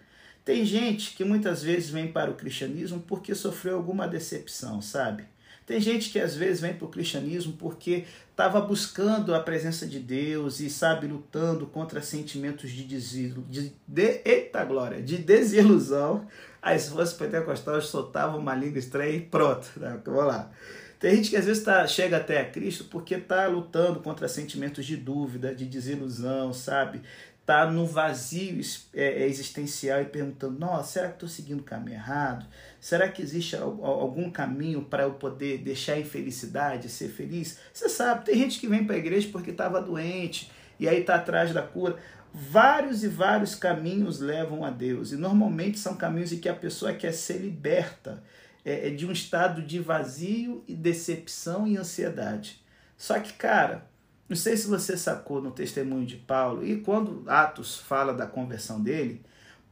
Tem 0.45 0.65
gente 0.67 1.15
que 1.17 1.25
muitas 1.25 1.63
vezes 1.63 1.89
vem 1.89 2.13
para 2.13 2.31
o 2.31 2.35
cristianismo 2.35 3.03
porque 3.07 3.35
sofreu 3.35 3.77
alguma 3.77 4.07
decepção, 4.07 4.83
sabe? 4.83 5.25
Tem 5.65 5.81
gente 5.81 6.11
que 6.11 6.19
às 6.19 6.37
vezes 6.37 6.61
vem 6.61 6.75
para 6.75 6.85
o 6.85 6.91
cristianismo 6.91 7.55
porque 7.55 8.05
estava 8.31 8.61
buscando 8.61 9.35
a 9.35 9.41
presença 9.41 9.87
de 9.87 9.99
Deus 9.99 10.61
e, 10.61 10.69
sabe, 10.69 11.07
lutando 11.07 11.67
contra 11.67 12.03
sentimentos 12.03 12.71
de, 12.71 12.85
desilusão, 12.85 13.45
de, 13.49 13.73
de 13.89 14.21
eita 14.27 14.63
glória, 14.65 15.01
de 15.01 15.17
desilusão. 15.17 16.27
Aí 16.65 16.79
se 16.79 16.89
fosse 16.89 17.15
pentecostal, 17.17 17.79
soltava 17.83 18.39
uma 18.39 18.55
língua 18.55 18.79
estranha 18.79 19.15
e 19.15 19.21
pronto. 19.21 19.71
Né? 19.77 20.01
Vamos 20.03 20.25
lá. 20.25 20.51
Tem 20.99 21.17
gente 21.17 21.29
que 21.29 21.37
às 21.37 21.45
vezes 21.45 21.63
tá, 21.63 21.87
chega 21.87 22.17
até 22.17 22.41
a 22.41 22.51
Cristo 22.51 22.85
porque 22.85 23.17
está 23.17 23.47
lutando 23.47 24.01
contra 24.01 24.27
sentimentos 24.27 24.87
de 24.87 24.97
dúvida, 24.97 25.55
de 25.55 25.67
desilusão, 25.67 26.55
sabe? 26.55 27.03
Tá 27.45 27.71
no 27.71 27.85
vazio 27.85 28.59
é, 28.95 29.25
é, 29.25 29.27
existencial 29.27 30.01
e 30.01 30.07
perguntando: 30.07 30.59
nossa, 30.59 30.93
será 30.93 31.09
que 31.09 31.15
estou 31.17 31.29
seguindo 31.29 31.61
o 31.61 31.65
caminho 31.65 31.97
errado? 31.97 32.47
Será 32.81 33.11
que 33.11 33.21
existe 33.21 33.55
algum 33.55 34.31
caminho 34.31 34.87
para 34.87 35.03
eu 35.03 35.13
poder 35.13 35.59
deixar 35.59 35.93
a 35.93 36.01
infelicidade, 36.01 36.89
ser 36.89 37.11
feliz? 37.11 37.59
Você 37.75 37.91
sabe, 37.91 38.25
tem 38.25 38.39
gente 38.39 38.59
que 38.59 38.67
vem 38.67 38.87
para 38.87 38.97
a 38.97 38.99
igreja 38.99 39.29
porque 39.31 39.51
estava 39.51 39.83
doente 39.83 40.51
e 40.81 40.89
aí 40.89 41.01
está 41.01 41.17
atrás 41.17 41.53
da 41.53 41.61
cura. 41.61 41.99
Vários 42.37 43.05
e 43.05 43.09
vários 43.09 43.55
caminhos 43.55 44.19
levam 44.19 44.65
a 44.65 44.71
Deus 44.71 45.13
e 45.13 45.17
normalmente 45.17 45.79
são 45.79 45.95
caminhos 45.95 46.33
em 46.33 46.41
que 46.41 46.49
a 46.49 46.55
pessoa 46.55 46.93
quer 46.93 47.13
ser 47.13 47.39
liberta 47.39 48.25
é, 48.65 48.89
é 48.89 48.91
de 48.91 49.07
um 49.07 49.13
estado 49.13 49.63
de 49.63 49.79
vazio 49.79 50.65
e 50.67 50.75
decepção 50.75 51.65
e 51.65 51.77
ansiedade. 51.77 52.61
Só 52.99 53.21
que, 53.21 53.35
cara, 53.35 53.89
não 54.29 54.37
sei 54.37 54.57
se 54.57 54.67
você 54.67 54.97
sacou 54.97 55.41
no 55.41 55.53
testemunho 55.53 56.05
de 56.05 56.17
Paulo, 56.17 56.67
e 56.67 56.81
quando 56.81 57.23
Atos 57.29 57.79
fala 57.79 58.13
da 58.13 58.27
conversão 58.27 58.83
dele, 58.83 59.23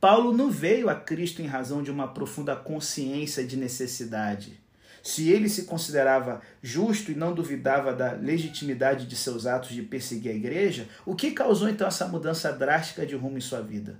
Paulo 0.01 0.33
não 0.33 0.49
veio 0.49 0.89
a 0.89 0.95
Cristo 0.95 1.43
em 1.43 1.47
razão 1.47 1.83
de 1.83 1.91
uma 1.91 2.15
profunda 2.15 2.55
consciência 2.55 3.45
de 3.45 3.57
necessidade. 3.57 4.62
Se 5.03 5.31
ele 5.31 5.49
se 5.49 5.65
considerava 5.65 6.41
justo 6.63 7.11
e 7.11 7.15
não 7.15 7.35
duvidava 7.35 7.93
da 7.93 8.13
legitimidade 8.13 9.07
de 9.07 9.17
seus 9.17 9.47
atos 9.47 9.71
de 9.71 9.83
perseguir 9.83 10.31
a 10.31 10.35
igreja, 10.35 10.89
o 11.05 11.17
que 11.17 11.33
causou 11.33 11.69
então 11.69 11.89
essa 11.89 12.07
mudança 12.07 12.53
drástica 12.53 13.05
de 13.05 13.17
rumo 13.17 13.37
em 13.37 13.41
sua 13.41 13.61
vida? 13.61 13.99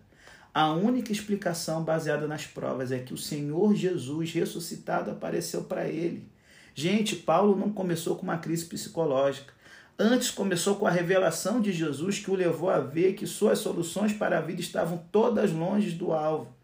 A 0.55 0.71
única 0.73 1.11
explicação 1.11 1.83
baseada 1.83 2.29
nas 2.29 2.47
provas 2.47 2.93
é 2.93 2.99
que 2.99 3.15
o 3.15 3.19
Senhor 3.19 3.75
Jesus 3.75 4.33
ressuscitado 4.33 5.11
apareceu 5.11 5.65
para 5.65 5.89
ele. 5.89 6.29
Gente, 6.75 7.17
Paulo 7.17 7.57
não 7.57 7.73
começou 7.73 8.17
com 8.17 8.23
uma 8.23 8.39
crise 8.39 8.67
psicológica. 8.67 9.53
Antes 9.99 10.31
começou 10.31 10.77
com 10.77 10.87
a 10.87 10.91
revelação 10.91 11.61
de 11.61 11.73
Jesus 11.73 12.19
que 12.19 12.31
o 12.31 12.35
levou 12.35 12.71
a 12.71 12.81
ver 12.81 13.15
que 13.15 13.27
suas 13.27 13.59
soluções 13.59 14.13
para 14.13 14.39
a 14.39 14.41
vida 14.41 14.61
estavam 14.61 15.03
todas 15.11 15.51
longe 15.53 15.91
do 15.93 16.13
alvo. 16.13 16.55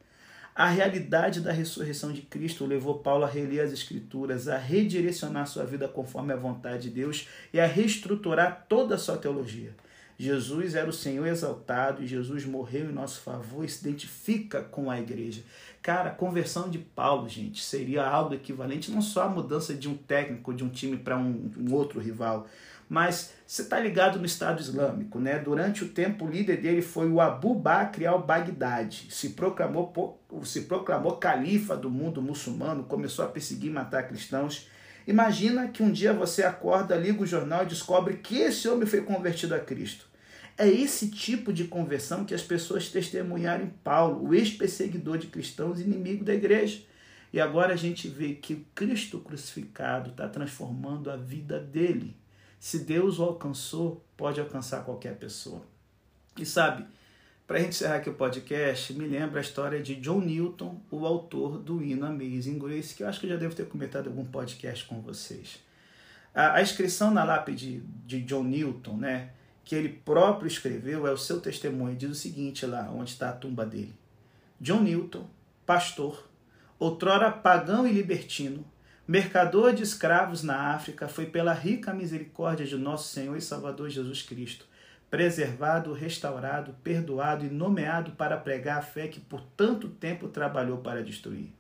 A 0.59 0.67
realidade 0.67 1.41
da 1.41 1.53
ressurreição 1.53 2.11
de 2.11 2.21
Cristo 2.21 2.67
levou 2.67 2.99
Paulo 2.99 3.23
a 3.23 3.29
reler 3.29 3.65
as 3.65 3.73
Escrituras, 3.73 4.49
a 4.49 4.59
redirecionar 4.59 5.47
sua 5.47 5.65
vida 5.65 5.87
conforme 5.87 6.33
a 6.33 6.37
vontade 6.37 6.89
de 6.89 6.91
Deus 6.91 7.29
e 7.53 7.61
a 7.61 7.65
reestruturar 7.65 8.67
toda 8.69 8.97
a 8.97 8.99
sua 8.99 9.17
teologia. 9.17 9.73
Jesus 10.19 10.75
era 10.75 10.91
o 10.91 10.93
Senhor 10.93 11.29
exaltado 11.29 12.03
e 12.03 12.09
Jesus 12.09 12.45
morreu 12.45 12.91
em 12.91 12.93
nosso 12.93 13.21
favor 13.21 13.65
e 13.65 13.69
se 13.69 13.87
identifica 13.87 14.61
com 14.61 14.91
a 14.91 14.99
igreja. 14.99 15.45
Cara, 15.81 16.11
a 16.11 16.15
conversão 16.15 16.69
de 16.69 16.79
Paulo, 16.79 17.29
gente, 17.29 17.63
seria 17.63 18.05
algo 18.05 18.35
equivalente 18.35 18.91
não 18.91 19.01
só 19.01 19.23
a 19.23 19.29
mudança 19.29 19.73
de 19.73 19.89
um 19.89 19.97
técnico 19.97 20.53
de 20.53 20.65
um 20.65 20.69
time 20.69 20.97
para 20.97 21.17
um, 21.17 21.53
um 21.57 21.73
outro 21.73 22.01
rival, 22.01 22.49
mas 22.89 23.33
você 23.49 23.63
está 23.63 23.81
ligado 23.81 24.19
no 24.19 24.27
Estado 24.27 24.61
Islâmico, 24.61 25.19
né? 25.19 25.39
Durante 25.39 25.83
o 25.83 25.89
tempo, 25.89 26.27
o 26.27 26.31
líder 26.31 26.61
dele 26.61 26.83
foi 26.83 27.09
o 27.09 27.19
Abu 27.19 27.55
Bakr 27.55 28.05
al-Baghdadi. 28.05 29.07
Se 29.09 29.31
proclamou, 29.31 30.21
se 30.45 30.61
proclamou 30.61 31.17
califa 31.17 31.75
do 31.75 31.89
mundo 31.89 32.21
muçulmano, 32.21 32.85
começou 32.85 33.25
a 33.25 33.29
perseguir 33.29 33.71
e 33.71 33.73
matar 33.73 34.07
cristãos. 34.07 34.69
Imagina 35.07 35.67
que 35.69 35.83
um 35.83 35.91
dia 35.91 36.13
você 36.13 36.43
acorda, 36.43 36.95
liga 36.95 37.23
o 37.23 37.27
jornal 37.27 37.63
e 37.63 37.69
descobre 37.69 38.19
que 38.19 38.37
esse 38.37 38.69
homem 38.69 38.87
foi 38.87 39.01
convertido 39.01 39.55
a 39.55 39.59
Cristo. 39.59 40.07
É 40.59 40.69
esse 40.69 41.11
tipo 41.11 41.51
de 41.51 41.65
conversão 41.65 42.27
que 42.27 42.35
as 42.35 42.43
pessoas 42.43 42.91
testemunharam 42.91 43.65
em 43.65 43.71
Paulo, 43.83 44.29
o 44.29 44.35
ex-perseguidor 44.35 45.17
de 45.17 45.29
cristãos, 45.29 45.81
inimigo 45.81 46.23
da 46.23 46.35
igreja. 46.35 46.83
E 47.33 47.41
agora 47.41 47.73
a 47.73 47.77
gente 47.77 48.09
vê 48.09 48.35
que 48.35 48.53
o 48.53 48.67
Cristo 48.75 49.19
crucificado 49.21 50.11
está 50.11 50.29
transformando 50.29 51.11
a 51.11 51.17
vida 51.17 51.59
dele. 51.59 52.15
Se 52.59 52.81
Deus 52.81 53.19
o 53.19 53.25
alcançou, 53.25 54.05
pode 54.17 54.41
alcançar 54.41 54.85
qualquer 54.85 55.17
pessoa. 55.17 55.63
E 56.37 56.45
sabe, 56.45 56.85
para 57.47 57.57
a 57.57 57.61
gente 57.61 57.71
encerrar 57.71 57.97
aqui 57.97 58.11
o 58.11 58.15
podcast, 58.15 58.93
me 58.93 59.07
lembra 59.07 59.41
a 59.41 59.43
história 59.43 59.83
de 59.83 59.95
John 59.97 60.21
Newton, 60.21 60.81
o 60.91 61.07
autor 61.07 61.59
do 61.59 61.83
hino 61.83 62.05
Amazing 62.05 62.59
Grace, 62.59 62.95
que 62.95 63.03
eu 63.03 63.09
acho 63.09 63.21
que 63.21 63.27
eu 63.27 63.31
já 63.31 63.37
devo 63.37 63.55
ter 63.55 63.67
comentado 63.67 64.07
em 64.07 64.11
algum 64.11 64.25
podcast 64.25 64.85
com 64.85 65.01
vocês. 65.01 65.61
A, 66.35 66.55
a 66.55 66.63
inscrição 66.63 67.11
na 67.11 67.25
lápide 67.25 67.83
de 68.05 68.21
John 68.23 68.45
Newton, 68.45 68.97
né, 68.97 69.31
que 69.65 69.75
ele 69.75 69.89
próprio 69.89 70.47
escreveu 70.47 71.07
é 71.07 71.11
o 71.11 71.17
seu 71.17 71.41
testemunho. 71.41 71.97
Diz 71.97 72.11
o 72.11 72.15
seguinte 72.15 72.65
lá, 72.67 72.91
onde 72.91 73.11
está 73.11 73.31
a 73.31 73.35
tumba 73.35 73.65
dele. 73.65 73.95
John 74.61 74.81
Newton, 74.81 75.27
pastor, 75.65 76.29
outrora 76.79 77.31
pagão 77.31 77.87
e 77.87 77.93
libertino, 77.93 78.65
mercador 79.09 79.73
de 79.73 79.83
escravos 79.83 80.43
na 80.43 80.75
África, 80.75 81.09
foi 81.09 81.25
pela 81.25 81.55
rica 81.55 81.95
misericórdia 81.95 82.67
de 82.67 82.77
nosso 82.77 83.09
Senhor 83.09 83.35
e 83.39 83.41
Salvador 83.41 83.89
Jesus 83.89 84.21
Cristo, 84.21 84.67
preservado, 85.11 85.95
restaurado, 85.95 86.75
perdoado 86.85 87.47
e 87.47 87.49
nomeado 87.49 88.11
para 88.13 88.37
pregar 88.37 88.77
a 88.77 88.83
fé 88.83 89.09
que 89.09 89.19
por 89.19 89.41
tanto 89.57 89.89
tempo 89.89 90.29
trabalhou 90.29 90.79
para 90.79 91.03
destruir. 91.03 91.51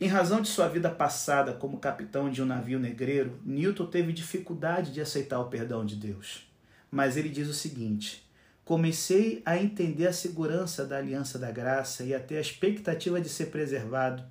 Em 0.00 0.08
razão 0.08 0.40
de 0.40 0.48
sua 0.48 0.66
vida 0.66 0.90
passada 0.90 1.52
como 1.52 1.78
capitão 1.78 2.30
de 2.30 2.42
um 2.42 2.46
navio 2.46 2.80
negreiro, 2.80 3.38
Newton 3.44 3.86
teve 3.86 4.10
dificuldade 4.10 4.92
de 4.92 5.02
aceitar 5.02 5.38
o 5.40 5.50
perdão 5.50 5.84
de 5.84 5.94
Deus. 5.94 6.50
Mas 6.90 7.18
ele 7.18 7.28
diz 7.28 7.48
o 7.48 7.54
seguinte: 7.54 8.26
Comecei 8.64 9.42
a 9.44 9.58
entender 9.58 10.06
a 10.06 10.12
segurança 10.12 10.86
da 10.86 10.96
aliança 10.96 11.38
da 11.38 11.50
graça 11.50 12.02
e 12.02 12.14
até 12.14 12.38
a 12.38 12.40
expectativa 12.40 13.20
de 13.20 13.28
ser 13.28 13.46
preservado, 13.46 14.24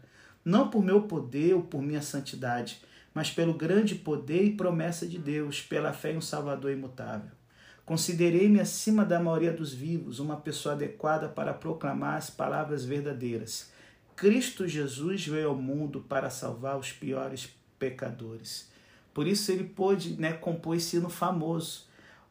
não 0.44 0.70
por 0.70 0.84
meu 0.84 1.04
poder 1.04 1.54
ou 1.54 1.62
por 1.62 1.82
minha 1.82 2.02
santidade, 2.02 2.82
mas 3.14 3.30
pelo 3.30 3.54
grande 3.54 3.96
poder 3.96 4.44
e 4.44 4.56
promessa 4.56 5.08
de 5.08 5.18
Deus, 5.18 5.62
pela 5.62 5.94
fé 5.94 6.12
em 6.12 6.18
um 6.18 6.22
Salvador 6.22 6.72
imutável. 6.72 7.32
Considerei-me 7.86 8.60
acima 8.60 9.04
da 9.04 9.20
maioria 9.20 9.52
dos 9.52 9.74
vivos, 9.74 10.20
uma 10.20 10.38
pessoa 10.38 10.74
adequada 10.74 11.28
para 11.28 11.54
proclamar 11.54 12.16
as 12.16 12.30
palavras 12.30 12.86
verdadeiras. 12.86 13.72
Cristo 14.16 14.68
Jesus 14.68 15.28
veio 15.28 15.50
ao 15.50 15.56
mundo 15.56 16.00
para 16.08 16.30
salvar 16.30 16.78
os 16.78 16.92
piores 16.92 17.50
pecadores. 17.78 18.72
Por 19.14 19.28
isso 19.28 19.52
ele 19.52 19.66
pôde 19.66 20.20
né, 20.20 20.34
compor 20.34 20.78
esse 20.78 20.98
hino 20.98 21.10
famoso. 21.10 21.86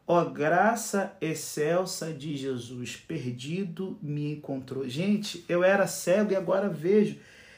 Ó 0.05 0.25
graça 0.25 1.15
excelsa 1.21 2.11
de 2.11 2.35
Jesus, 2.35 2.95
perdido 2.95 3.97
me 4.01 4.33
encontrou. 4.33 4.87
Gente, 4.89 5.45
eu 5.47 5.63
era 5.63 5.87
cego 5.87 6.31
e 6.33 6.35
agora 6.35 6.67
vejo. 6.67 7.17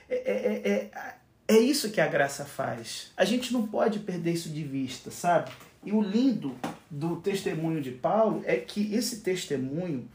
É, 0.09 0.15
é, 0.15 0.71
é, 0.71 1.15
é 1.47 1.59
isso 1.59 1.91
que 1.91 2.01
a 2.01 2.07
graça 2.07 2.45
faz. 2.45 3.11
A 3.15 3.25
gente 3.25 3.53
não 3.53 3.67
pode 3.67 3.99
perder 3.99 4.33
isso 4.33 4.49
de 4.49 4.63
vista, 4.63 5.11
sabe? 5.11 5.51
E 5.83 5.91
o 5.91 6.01
lindo 6.01 6.55
do 6.89 7.17
testemunho 7.17 7.81
de 7.81 7.91
Paulo 7.91 8.41
é 8.45 8.55
que 8.55 8.93
esse 8.93 9.21
testemunho, 9.21 10.09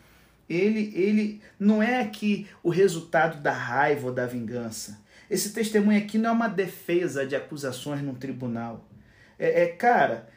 ele, 0.49 0.93
ele 0.95 1.41
não 1.59 1.81
é 1.81 2.01
aqui 2.01 2.49
o 2.63 2.71
resultado 2.71 3.41
da 3.41 3.53
raiva 3.53 4.09
ou 4.09 4.13
da 4.13 4.27
vingança. 4.27 5.01
Esse 5.31 5.53
testemunho 5.53 5.99
aqui 5.99 6.19
não 6.19 6.31
é 6.31 6.33
uma 6.33 6.49
defesa 6.49 7.25
de 7.25 7.37
acusações 7.37 8.03
num 8.03 8.15
tribunal. 8.15 8.85
É, 9.39 9.63
é 9.63 9.67
cara, 9.69 10.29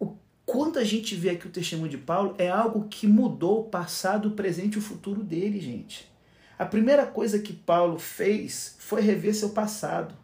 o, 0.00 0.16
quando 0.44 0.80
a 0.80 0.84
gente 0.84 1.14
vê 1.14 1.30
aqui 1.30 1.46
o 1.46 1.50
testemunho 1.50 1.90
de 1.90 1.98
Paulo, 1.98 2.34
é 2.36 2.50
algo 2.50 2.88
que 2.88 3.06
mudou 3.06 3.60
o 3.60 3.68
passado, 3.70 4.30
o 4.30 4.32
presente 4.32 4.74
e 4.74 4.78
o 4.78 4.82
futuro 4.82 5.22
dele, 5.22 5.60
gente. 5.60 6.12
A 6.58 6.64
primeira 6.64 7.04
coisa 7.04 7.40
que 7.40 7.52
Paulo 7.52 7.98
fez 7.98 8.76
foi 8.78 9.00
rever 9.00 9.34
seu 9.34 9.50
passado. 9.50 10.14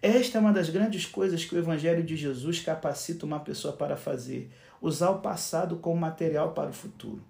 Esta 0.00 0.38
é 0.38 0.40
uma 0.40 0.52
das 0.52 0.70
grandes 0.70 1.04
coisas 1.04 1.44
que 1.44 1.54
o 1.54 1.58
Evangelho 1.58 2.02
de 2.02 2.16
Jesus 2.16 2.60
capacita 2.60 3.26
uma 3.26 3.40
pessoa 3.40 3.74
para 3.74 3.96
fazer: 3.96 4.50
usar 4.80 5.10
o 5.10 5.18
passado 5.18 5.76
como 5.76 6.00
material 6.00 6.52
para 6.52 6.70
o 6.70 6.72
futuro. 6.72 7.22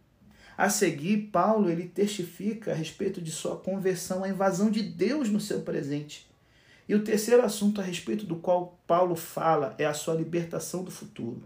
A 0.57 0.69
seguir, 0.69 1.31
Paulo 1.33 1.71
ele 1.71 1.89
testifica 1.89 2.73
a 2.73 2.75
respeito 2.75 3.21
de 3.21 3.31
sua 3.31 3.57
conversão, 3.57 4.23
a 4.23 4.29
invasão 4.29 4.71
de 4.71 4.83
Deus 4.83 5.29
no 5.31 5.41
seu 5.41 5.61
presente. 5.63 6.29
E 6.89 6.95
o 6.95 7.05
terceiro 7.05 7.45
assunto 7.45 7.81
a 7.81 7.85
respeito 7.85 8.25
do 8.25 8.37
qual 8.37 8.79
Paulo 8.87 9.15
fala 9.15 9.75
é 9.79 9.85
a 9.85 9.95
sua 9.95 10.15
libertação 10.15 10.83
do 10.83 10.91
futuro. 10.91 11.43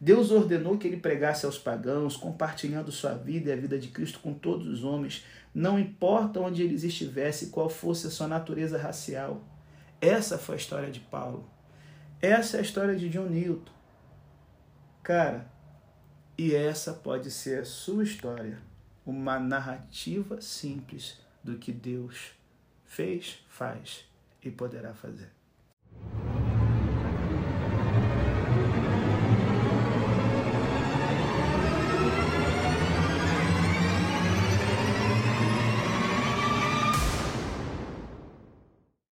Deus 0.00 0.30
ordenou 0.30 0.76
que 0.76 0.86
ele 0.86 0.98
pregasse 0.98 1.46
aos 1.46 1.58
pagãos, 1.58 2.16
compartilhando 2.16 2.92
sua 2.92 3.14
vida 3.14 3.48
e 3.48 3.52
a 3.52 3.56
vida 3.56 3.78
de 3.78 3.88
Cristo 3.88 4.20
com 4.20 4.34
todos 4.34 4.66
os 4.66 4.84
homens, 4.84 5.24
não 5.56 5.78
importa 5.78 6.38
onde 6.38 6.62
eles 6.62 6.84
estivessem, 6.84 7.48
qual 7.48 7.70
fosse 7.70 8.06
a 8.06 8.10
sua 8.10 8.28
natureza 8.28 8.76
racial. 8.76 9.42
Essa 10.02 10.36
foi 10.36 10.56
a 10.56 10.58
história 10.58 10.90
de 10.90 11.00
Paulo. 11.00 11.48
Essa 12.20 12.58
é 12.58 12.60
a 12.60 12.62
história 12.62 12.94
de 12.94 13.08
John 13.08 13.30
Newton. 13.30 13.72
Cara, 15.02 15.50
e 16.36 16.54
essa 16.54 16.92
pode 16.92 17.30
ser 17.30 17.62
a 17.62 17.64
sua 17.64 18.04
história. 18.04 18.58
Uma 19.06 19.40
narrativa 19.40 20.42
simples 20.42 21.18
do 21.42 21.56
que 21.56 21.72
Deus 21.72 22.32
fez, 22.84 23.38
faz 23.48 24.04
e 24.42 24.50
poderá 24.50 24.92
fazer. 24.92 25.35